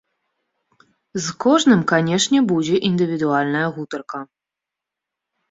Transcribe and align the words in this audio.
З 1.25 1.35
кожным, 1.45 1.83
канешне, 1.91 2.39
будзе 2.53 2.75
індывідуальная 2.91 3.63
гутарка. 3.79 4.19